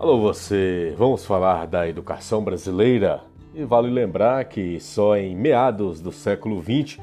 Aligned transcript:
Alô 0.00 0.18
você, 0.18 0.94
vamos 0.96 1.26
falar 1.26 1.66
da 1.66 1.86
educação 1.86 2.42
brasileira? 2.42 3.20
E 3.54 3.64
vale 3.64 3.90
lembrar 3.90 4.42
que 4.46 4.80
só 4.80 5.14
em 5.14 5.36
meados 5.36 6.00
do 6.00 6.10
século 6.10 6.58
XX 6.62 6.98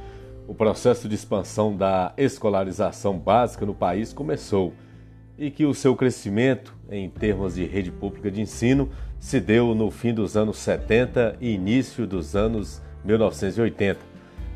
o 0.48 0.56
processo 0.56 1.08
de 1.08 1.14
expansão 1.14 1.78
da 1.78 2.12
escolarização 2.18 3.16
básica 3.20 3.68
no 3.68 3.76
país 3.76 4.14
começou 4.14 4.74
e 5.38 5.52
que 5.52 5.64
o 5.64 5.76
seu 5.76 5.96
crescimento 5.96 6.76
em 6.90 7.08
termos 7.08 7.54
de 7.54 7.66
rede 7.66 7.92
pública 7.92 8.32
de 8.32 8.42
ensino 8.42 8.90
se 9.20 9.40
deu 9.40 9.76
no 9.76 9.92
fim 9.92 10.12
dos 10.12 10.36
anos 10.36 10.58
70 10.58 11.38
e 11.40 11.52
início 11.52 12.08
dos 12.08 12.36
anos 12.36 12.82
1980. 13.06 14.00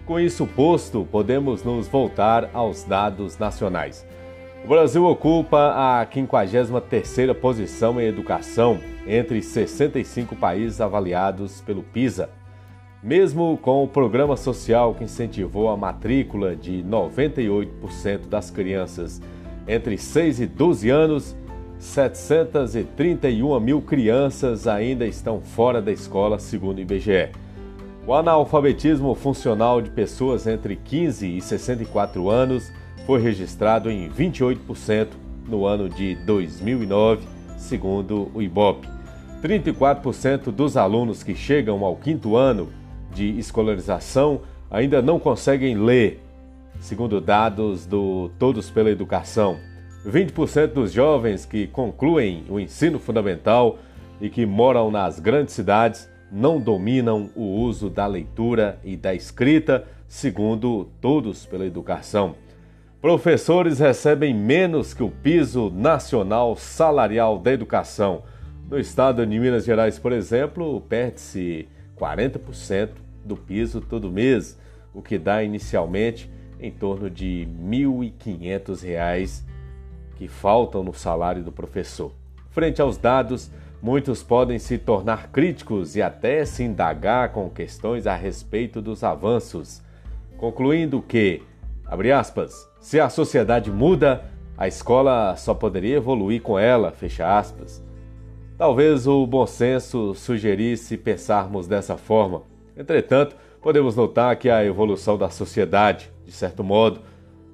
Com 0.04 0.20
isso 0.20 0.48
posto, 0.48 1.08
podemos 1.12 1.64
nos 1.64 1.88
voltar 1.88 2.50
aos 2.56 2.84
dados 2.86 3.38
nacionais. 3.38 4.04
O 4.64 4.68
Brasil 4.68 5.04
ocupa 5.06 5.74
a 5.76 6.06
53ª 6.06 7.34
posição 7.34 8.00
em 8.00 8.06
educação 8.06 8.80
entre 9.08 9.42
65 9.42 10.36
países 10.36 10.80
avaliados 10.80 11.62
pelo 11.62 11.82
PISA. 11.82 12.30
Mesmo 13.02 13.58
com 13.58 13.84
o 13.84 13.88
programa 13.88 14.38
social 14.38 14.94
que 14.94 15.04
incentivou 15.04 15.68
a 15.68 15.76
matrícula 15.76 16.56
de 16.56 16.84
98% 16.84 18.28
das 18.30 18.52
crianças 18.52 19.20
entre 19.68 19.98
6 19.98 20.42
e 20.42 20.46
12 20.46 20.90
anos, 20.92 21.36
731 21.80 23.60
mil 23.60 23.82
crianças 23.82 24.68
ainda 24.68 25.08
estão 25.08 25.42
fora 25.42 25.82
da 25.82 25.92
escola, 25.92 26.38
segundo 26.38 26.78
o 26.78 26.82
IBGE. 26.82 27.32
O 28.06 28.14
analfabetismo 28.14 29.16
funcional 29.16 29.82
de 29.82 29.90
pessoas 29.90 30.46
entre 30.46 30.76
15 30.76 31.38
e 31.38 31.42
64 31.42 32.30
anos 32.30 32.72
foi 33.06 33.22
registrado 33.22 33.90
em 33.90 34.10
28% 34.10 35.08
no 35.48 35.66
ano 35.66 35.90
de 35.90 36.16
2009, 36.26 37.28
segundo 37.58 38.32
o 38.34 38.42
IBOP. 38.42 38.88
34% 39.42 40.52
dos 40.52 40.78
alunos 40.78 41.24
que 41.24 41.36
chegam 41.36 41.84
ao 41.84 41.96
quinto 41.96 42.36
ano 42.36 42.70
de 43.14 43.38
escolarização 43.40 44.42
ainda 44.70 45.02
não 45.02 45.20
conseguem 45.20 45.76
ler, 45.76 46.22
segundo 46.80 47.20
dados 47.20 47.86
do 47.86 48.30
Todos 48.38 48.70
pela 48.70 48.90
Educação. 48.90 49.58
20% 50.06 50.68
dos 50.68 50.92
jovens 50.92 51.46
que 51.46 51.68
concluem 51.68 52.44
o 52.50 52.60
ensino 52.60 52.98
fundamental 52.98 53.78
e 54.20 54.30
que 54.30 54.46
moram 54.46 54.90
nas 54.90 55.20
grandes 55.20 55.54
cidades 55.54 56.10
não 56.32 56.60
dominam 56.60 57.30
o 57.36 57.44
uso 57.44 57.90
da 57.90 58.08
leitura 58.08 58.80
e 58.84 58.96
da 58.96 59.14
escrita, 59.14 59.86
segundo 60.08 60.88
Todos 61.02 61.46
pela 61.46 61.66
Educação. 61.66 62.36
Professores 63.02 63.80
recebem 63.80 64.32
menos 64.32 64.94
que 64.94 65.02
o 65.02 65.10
piso 65.10 65.72
nacional 65.72 66.56
salarial 66.56 67.40
da 67.40 67.52
educação. 67.52 68.22
No 68.70 68.78
estado 68.78 69.26
de 69.26 69.40
Minas 69.40 69.66
Gerais, 69.66 69.98
por 69.98 70.12
exemplo, 70.12 70.80
perde-se 70.82 71.68
40% 71.98 72.92
do 73.26 73.36
piso 73.36 73.82
todo 73.82 74.12
mês, 74.12 74.56
o 74.94 75.02
que 75.02 75.18
dá 75.18 75.44
inicialmente 75.44 76.30
em 76.60 76.70
torno 76.70 77.10
de 77.10 77.46
R$ 77.46 77.80
1.500 77.80 79.42
que 80.16 80.28
faltam 80.28 80.84
no 80.84 80.94
salário 80.94 81.44
do 81.44 81.52
professor. 81.52 82.12
Frente 82.52 82.84
aos 82.84 82.98
dados, 82.98 83.50
muitos 83.82 84.22
podem 84.22 84.60
se 84.60 84.78
tornar 84.78 85.32
críticos 85.32 85.96
e 85.96 86.04
até 86.04 86.46
se 86.46 86.62
indagar 86.62 87.32
com 87.32 87.50
questões 87.50 88.06
a 88.06 88.16
respeito 88.16 88.80
dos 88.80 89.04
avanços, 89.04 89.82
concluindo 90.38 91.02
que 91.02 91.42
Abre 91.92 92.10
aspas. 92.10 92.72
Se 92.80 93.02
a 93.02 93.10
sociedade 93.10 93.70
muda, 93.70 94.24
a 94.58 94.66
escola 94.66 95.36
só 95.36 95.54
poderia 95.54 95.98
evoluir 95.98 96.42
com 96.42 96.58
ela, 96.58 96.90
fecha 96.90 97.38
aspas. 97.38 97.84
Talvez 98.58 99.08
o 99.08 99.28
bom 99.28 99.46
senso 99.46 100.16
sugerisse 100.16 100.96
pensarmos 100.96 101.68
dessa 101.68 101.98
forma. 101.98 102.44
Entretanto, 102.78 103.36
podemos 103.62 103.94
notar 103.94 104.38
que 104.38 104.50
a 104.50 104.64
evolução 104.64 105.18
da 105.18 105.30
sociedade, 105.30 106.10
de 106.24 106.32
certo 106.32 106.64
modo, 106.64 107.02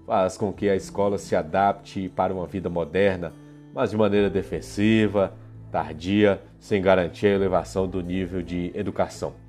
faz 0.06 0.38
com 0.38 0.54
que 0.54 0.70
a 0.70 0.76
escola 0.76 1.18
se 1.18 1.36
adapte 1.36 2.08
para 2.08 2.32
uma 2.32 2.46
vida 2.46 2.70
moderna, 2.70 3.34
mas 3.74 3.90
de 3.90 3.98
maneira 3.98 4.30
defensiva, 4.30 5.34
tardia, 5.72 6.40
sem 6.60 6.80
garantir 6.80 7.26
a 7.26 7.36
elevação 7.36 7.88
do 7.88 8.02
nível 8.02 8.44
de 8.44 8.72
educação. 8.76 9.47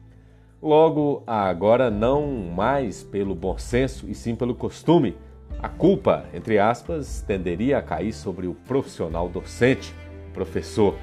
Logo, 0.61 1.23
agora 1.25 1.89
não 1.89 2.27
mais 2.27 3.05
pelo 3.05 3.33
bom 3.33 3.57
senso 3.57 4.07
e 4.09 4.15
sim 4.15 4.35
pelo 4.35 4.57
costume, 4.57 5.17
a 5.63 5.69
culpa, 5.69 6.25
entre 6.35 6.59
aspas, 6.59 7.23
tenderia 7.25 7.79
a 7.79 7.83
cair 7.83 8.13
sobre 8.13 8.49
o 8.49 8.55
profissional 8.55 9.29
docente, 9.29 9.95
professor. 10.35 10.97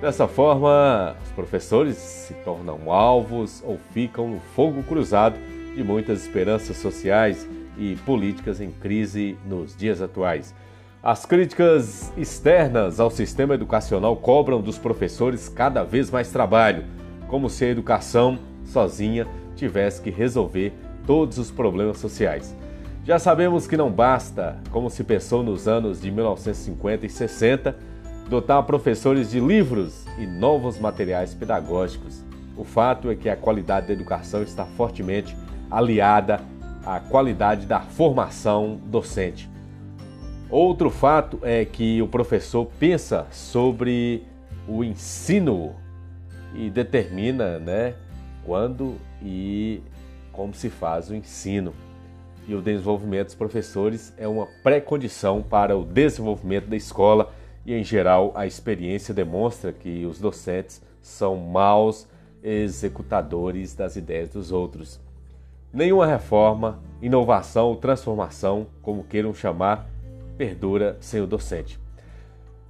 Dessa 0.00 0.26
forma, 0.26 1.14
os 1.24 1.30
professores 1.30 1.96
se 1.96 2.34
tornam 2.44 2.90
alvos 2.90 3.62
ou 3.64 3.78
ficam 3.92 4.28
no 4.28 4.40
fogo 4.40 4.82
cruzado 4.82 5.38
de 5.76 5.84
muitas 5.84 6.22
esperanças 6.22 6.76
sociais 6.76 7.48
e 7.78 7.94
políticas 8.04 8.60
em 8.60 8.72
crise 8.72 9.38
nos 9.46 9.76
dias 9.76 10.02
atuais. 10.02 10.52
As 11.00 11.24
críticas 11.24 12.12
externas 12.16 12.98
ao 12.98 13.10
sistema 13.12 13.54
educacional 13.54 14.16
cobram 14.16 14.60
dos 14.60 14.78
professores 14.78 15.48
cada 15.48 15.84
vez 15.84 16.10
mais 16.10 16.32
trabalho, 16.32 16.84
como 17.28 17.48
se 17.48 17.64
a 17.64 17.68
educação 17.68 18.36
sozinha 18.66 19.26
tivesse 19.54 20.00
que 20.02 20.10
resolver 20.10 20.72
todos 21.06 21.38
os 21.38 21.50
problemas 21.50 21.98
sociais. 21.98 22.54
Já 23.04 23.18
sabemos 23.18 23.66
que 23.66 23.76
não 23.76 23.90
basta, 23.90 24.58
como 24.70 24.90
se 24.90 25.04
pensou 25.04 25.42
nos 25.42 25.68
anos 25.68 26.00
de 26.00 26.10
1950 26.10 27.06
e 27.06 27.08
60, 27.08 27.76
dotar 28.28 28.62
professores 28.64 29.30
de 29.30 29.38
livros 29.38 30.04
e 30.18 30.26
novos 30.26 30.78
materiais 30.78 31.32
pedagógicos. 31.32 32.24
O 32.56 32.64
fato 32.64 33.08
é 33.10 33.14
que 33.14 33.28
a 33.28 33.36
qualidade 33.36 33.86
da 33.86 33.92
educação 33.92 34.42
está 34.42 34.64
fortemente 34.64 35.36
aliada 35.70 36.40
à 36.84 36.98
qualidade 36.98 37.66
da 37.66 37.80
formação 37.80 38.80
docente. 38.86 39.48
Outro 40.50 40.90
fato 40.90 41.38
é 41.42 41.64
que 41.64 42.00
o 42.02 42.08
professor 42.08 42.66
pensa 42.78 43.26
sobre 43.30 44.24
o 44.66 44.82
ensino 44.82 45.74
e 46.54 46.70
determina, 46.70 47.58
né, 47.58 47.94
quando 48.46 48.96
e 49.20 49.82
como 50.32 50.54
se 50.54 50.70
faz 50.70 51.10
o 51.10 51.14
ensino. 51.14 51.74
E 52.46 52.54
o 52.54 52.62
desenvolvimento 52.62 53.26
dos 53.26 53.34
professores 53.34 54.14
é 54.16 54.28
uma 54.28 54.46
pré-condição 54.62 55.42
para 55.42 55.76
o 55.76 55.84
desenvolvimento 55.84 56.68
da 56.68 56.76
escola 56.76 57.32
e, 57.66 57.74
em 57.74 57.82
geral, 57.82 58.32
a 58.36 58.46
experiência 58.46 59.12
demonstra 59.12 59.72
que 59.72 60.06
os 60.06 60.20
docentes 60.20 60.80
são 61.02 61.36
maus 61.36 62.06
executadores 62.42 63.74
das 63.74 63.96
ideias 63.96 64.28
dos 64.28 64.52
outros. 64.52 65.00
Nenhuma 65.72 66.06
reforma, 66.06 66.78
inovação 67.02 67.66
ou 67.66 67.76
transformação, 67.76 68.68
como 68.80 69.02
queiram 69.02 69.34
chamar, 69.34 69.90
perdura 70.38 70.96
sem 71.00 71.20
o 71.20 71.26
docente. 71.26 71.80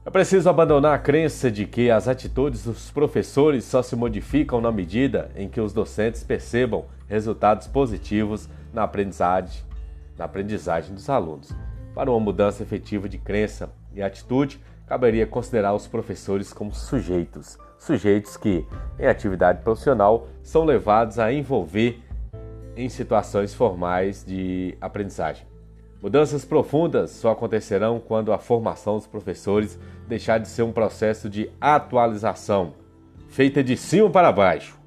É 0.07 0.11
preciso 0.11 0.49
abandonar 0.49 0.95
a 0.95 0.99
crença 1.01 1.51
de 1.51 1.67
que 1.67 1.91
as 1.91 2.07
atitudes 2.07 2.63
dos 2.63 2.93
professores 2.93 3.65
só 3.65 3.83
se 3.83 3.97
modificam 3.97 4.61
na 4.61 4.71
medida 4.71 5.33
em 5.35 5.49
que 5.49 5.61
os 5.61 5.73
docentes 5.73 6.23
percebam 6.23 6.85
resultados 7.09 7.67
positivos 7.67 8.49
na 8.73 8.85
aprendizagem, 8.85 9.65
na 10.17 10.27
aprendizagem 10.27 10.95
dos 10.95 11.11
alunos. 11.11 11.51
Para 11.93 12.09
uma 12.09 12.21
mudança 12.21 12.63
efetiva 12.63 13.09
de 13.09 13.19
crença 13.19 13.69
e 13.93 14.01
atitude, 14.01 14.61
caberia 14.87 15.27
considerar 15.27 15.75
os 15.75 15.89
professores 15.89 16.53
como 16.53 16.73
sujeitos, 16.73 17.59
sujeitos 17.77 18.37
que, 18.37 18.65
em 19.01 19.09
atividade 19.09 19.61
profissional, 19.65 20.29
são 20.41 20.65
levados 20.65 21.19
a 21.19 21.33
envolver 21.33 22.01
em 22.77 22.89
situações 22.89 23.53
formais 23.53 24.25
de 24.25 24.79
aprendizagem. 24.81 25.56
Mudanças 26.07 26.45
profundas 26.45 27.11
só 27.11 27.33
acontecerão 27.33 27.99
quando 27.99 28.33
a 28.33 28.39
formação 28.39 28.95
dos 28.95 29.09
professores 29.09 29.77
deixar 30.07 30.39
de 30.39 30.47
ser 30.47 30.63
um 30.63 30.71
processo 30.71 31.29
de 31.29 31.51
atualização, 31.61 32.75
feita 33.27 33.61
de 33.61 33.77
cima 33.77 34.09
para 34.09 34.31
baixo, 34.31 34.79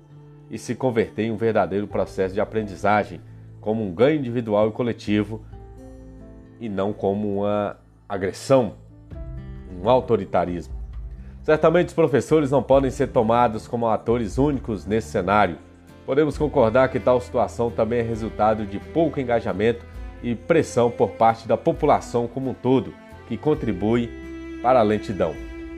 e 0.49 0.57
se 0.57 0.73
converter 0.75 1.23
em 1.23 1.31
um 1.31 1.35
verdadeiro 1.35 1.85
processo 1.89 2.33
de 2.33 2.39
aprendizagem, 2.39 3.19
como 3.59 3.83
um 3.83 3.93
ganho 3.93 4.17
individual 4.17 4.69
e 4.69 4.71
coletivo, 4.71 5.43
e 6.57 6.69
não 6.69 6.93
como 6.93 7.41
uma 7.41 7.75
agressão, 8.07 8.75
um 9.83 9.89
autoritarismo. 9.89 10.73
Certamente 11.43 11.89
os 11.89 11.93
professores 11.93 12.49
não 12.49 12.63
podem 12.63 12.89
ser 12.89 13.07
tomados 13.07 13.67
como 13.67 13.89
atores 13.89 14.37
únicos 14.37 14.85
nesse 14.85 15.09
cenário. 15.09 15.57
Podemos 16.05 16.37
concordar 16.37 16.87
que 16.87 16.97
tal 16.97 17.19
situação 17.19 17.69
também 17.69 17.99
é 17.99 18.03
resultado 18.03 18.65
de 18.65 18.79
pouco 18.79 19.19
engajamento 19.19 19.88
e 20.21 20.35
pressão 20.35 20.91
por 20.91 21.11
parte 21.11 21.47
da 21.47 21.57
população 21.57 22.27
como 22.27 22.51
um 22.51 22.53
todo, 22.53 22.93
que 23.27 23.37
contribui 23.37 24.09
para 24.61 24.79
a 24.79 24.83
lentidão. 24.83 25.33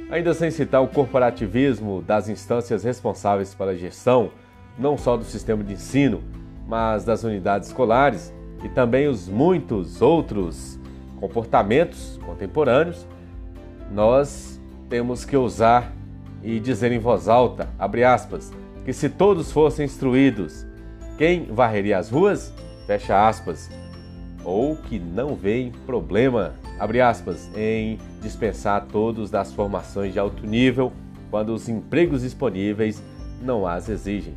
Ainda 0.10 0.34
sem 0.34 0.52
citar 0.52 0.82
o 0.82 0.88
corporativismo 0.88 2.02
das 2.02 2.28
instâncias 2.28 2.84
responsáveis 2.84 3.54
pela 3.54 3.76
gestão, 3.76 4.32
não 4.78 4.98
só 4.98 5.16
do 5.16 5.24
sistema 5.24 5.64
de 5.64 5.74
ensino, 5.74 6.22
mas 6.68 7.04
das 7.06 7.24
unidades 7.24 7.70
escolares 7.70 8.34
e 8.64 8.70
também 8.70 9.08
os 9.08 9.28
muitos 9.28 10.02
outros 10.02 10.80
comportamentos 11.20 12.20
contemporâneos, 12.26 13.08
nós 13.92 14.60
temos 14.90 15.24
que 15.24 15.38
usar 15.38 15.94
e 16.44 16.60
dizer 16.60 16.92
em 16.92 17.00
voz 17.00 17.28
alta, 17.28 17.70
abre 17.78 18.04
aspas, 18.04 18.52
que 18.84 18.92
se 18.92 19.10
todos 19.10 19.52
fossem 19.52 19.86
instruídos, 19.86 20.66
quem 21.18 21.46
varreria 21.46 22.00
as 22.00 22.10
ruas? 22.10 22.52
Fecha 22.88 23.28
aspas. 23.28 23.70
Ou 24.44 24.76
que 24.76 24.98
não 25.00 25.36
vem 25.36 25.72
problema, 25.86 26.54
aspas, 26.80 27.50
em 27.56 28.00
dispensar 28.22 28.86
todos 28.92 29.30
das 29.30 29.54
formações 29.54 30.14
de 30.14 30.20
alto 30.20 30.46
nível 30.46 30.92
quando 31.30 31.54
os 31.54 31.70
empregos 31.70 32.22
disponíveis 32.22 33.02
não 33.42 33.66
as 33.66 33.90
exigem. 33.90 34.36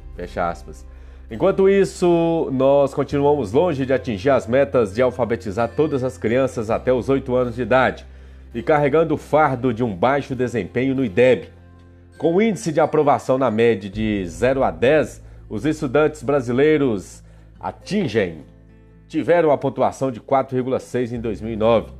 Enquanto 1.30 1.68
isso, 1.68 2.48
nós 2.52 2.92
continuamos 2.92 3.52
longe 3.52 3.86
de 3.86 3.92
atingir 3.92 4.30
as 4.30 4.46
metas 4.46 4.94
de 4.94 5.02
alfabetizar 5.02 5.70
todas 5.74 6.04
as 6.04 6.18
crianças 6.18 6.70
até 6.70 6.92
os 6.92 7.08
8 7.08 7.34
anos 7.34 7.54
de 7.56 7.62
idade 7.62 8.06
e 8.54 8.62
carregando 8.62 9.14
o 9.14 9.18
fardo 9.18 9.74
de 9.74 9.82
um 9.82 9.94
baixo 9.94 10.34
desempenho 10.34 10.94
no 10.94 11.04
IDEB. 11.04 11.48
Com 12.18 12.36
o 12.36 12.42
índice 12.42 12.70
de 12.70 12.78
aprovação 12.78 13.36
na 13.36 13.50
média 13.50 13.90
de 13.90 14.24
0 14.26 14.62
a 14.62 14.70
10, 14.70 15.22
os 15.48 15.64
estudantes 15.64 16.22
brasileiros 16.22 17.24
atingem, 17.58 18.42
tiveram 19.08 19.50
a 19.50 19.58
pontuação 19.58 20.10
de 20.10 20.20
4,6 20.20 21.12
em 21.12 21.20
2009. 21.20 21.92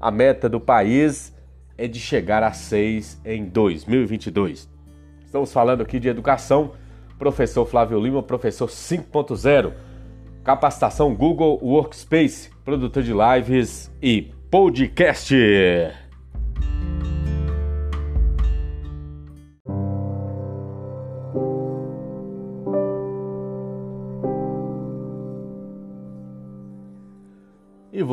A 0.00 0.10
meta 0.10 0.48
do 0.48 0.60
país 0.60 1.34
é 1.78 1.86
de 1.86 1.98
chegar 1.98 2.42
a 2.42 2.52
6 2.52 3.20
em 3.24 3.44
2022. 3.44 4.68
Estamos 5.24 5.52
falando 5.52 5.82
aqui 5.82 5.98
de 5.98 6.08
educação. 6.08 6.72
Professor 7.18 7.64
Flávio 7.64 8.00
Lima, 8.00 8.22
professor 8.22 8.68
5.0, 8.68 9.72
capacitação 10.42 11.14
Google 11.14 11.58
Workspace, 11.62 12.50
produtor 12.64 13.02
de 13.02 13.12
lives 13.12 13.90
e 14.02 14.32
podcast. 14.50 16.01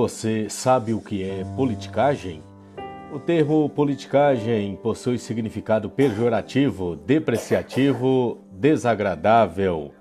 Você 0.10 0.50
sabe 0.50 0.92
o 0.92 1.00
que 1.00 1.24
é 1.24 1.46
politicagem? 1.56 2.42
O 3.14 3.20
termo 3.20 3.70
politicagem 3.70 4.76
possui 4.82 5.20
significado 5.20 5.88
pejorativo, 5.88 6.96
depreciativo, 6.96 8.40
desagradável. 8.52 9.92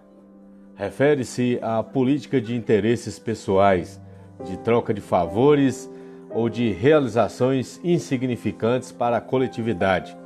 Refere-se 0.75 1.58
à 1.60 1.82
política 1.82 2.40
de 2.40 2.56
interesses 2.56 3.19
pessoais, 3.19 4.00
de 4.46 4.56
troca 4.60 4.94
de 4.94 5.02
favores 5.02 5.90
ou 6.31 6.49
de 6.49 6.72
realizações 6.72 7.78
insignificantes 7.84 8.90
para 8.90 9.19
a 9.19 9.20
coletividade. 9.20 10.16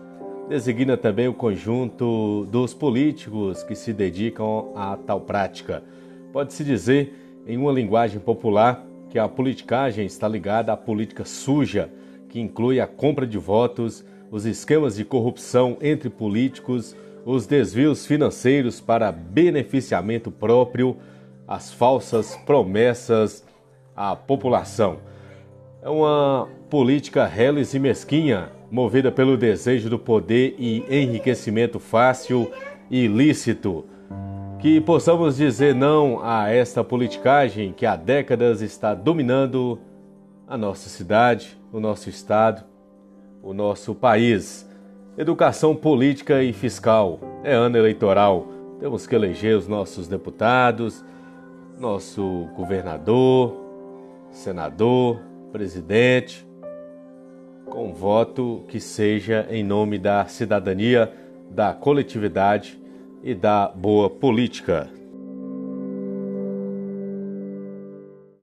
Designa 0.49 0.97
também 0.97 1.27
o 1.27 1.35
conjunto 1.35 2.47
dos 2.47 2.73
políticos 2.73 3.65
que 3.65 3.75
se 3.75 3.93
dedicam 3.93 4.71
a 4.77 4.97
tal 4.97 5.23
prática. 5.23 5.83
Pode-se 6.33 6.63
dizer, 6.63 7.43
em 7.49 7.57
uma 7.57 7.73
linguagem 7.73 8.21
popular, 8.21 8.92
que 9.13 9.19
a 9.19 9.29
politicagem 9.29 10.07
está 10.07 10.27
ligada 10.27 10.73
à 10.73 10.77
política 10.77 11.23
suja, 11.23 11.91
que 12.31 12.41
inclui 12.41 12.81
a 12.81 12.87
compra 12.87 13.27
de 13.27 13.37
votos, 13.37 14.03
os 14.31 14.47
esquemas 14.47 14.97
de 14.97 15.05
corrupção 15.05 15.77
entre 15.83 16.09
políticos, 16.09 16.97
os 17.23 17.47
desvios 17.47 18.07
financeiros 18.07 18.81
para 18.81 19.13
beneficiamento 19.13 20.31
próprio, 20.31 20.97
as 21.47 21.71
falsas 21.71 22.37
promessas 22.47 23.45
à 23.95 24.17
população. 24.17 25.01
É 25.83 25.91
uma 25.91 26.49
política 26.71 27.27
reles 27.27 27.75
e 27.75 27.79
mesquinha, 27.79 28.49
movida 28.71 29.13
pelo 29.13 29.37
desejo 29.37 29.91
do 29.91 29.99
poder 29.99 30.57
e 30.59 30.87
enriquecimento 30.89 31.79
fácil 31.79 32.51
e 32.91 33.05
ilícito 33.05 33.85
que 34.63 34.81
possamos 34.81 35.39
dizer 35.39 35.75
não 35.75 36.21
a 36.23 36.49
esta 36.49 36.85
politicagem 36.85 37.73
que 37.73 37.85
há 37.85 37.97
décadas 37.97 38.63
está 38.63 38.95
dominando 38.95 39.77
a 40.47 40.57
nossa 40.57 40.89
cidade, 40.89 41.59
o 41.73 41.81
nosso 41.81 42.09
estado, 42.09 42.63
o 43.43 43.53
nosso 43.53 43.93
país. 43.93 44.65
Educação 45.19 45.75
política 45.75 46.45
e 46.45 46.53
fiscal. 46.53 47.19
É 47.43 47.53
ano 47.53 47.77
eleitoral. 47.77 48.47
Temos 48.79 49.05
que 49.05 49.17
eleger 49.17 49.57
os 49.57 49.67
nossos 49.67 50.07
deputados, 50.07 51.05
nosso 51.77 52.49
governador, 52.55 53.57
senador, 54.31 55.19
presidente, 55.51 56.47
com 57.67 57.93
voto 57.93 58.63
que 58.69 58.79
seja 58.79 59.45
em 59.51 59.65
nome 59.65 59.99
da 59.99 60.25
cidadania, 60.27 61.13
da 61.51 61.73
coletividade 61.73 62.81
e 63.23 63.35
da 63.35 63.69
boa 63.69 64.11
política. 64.11 65.02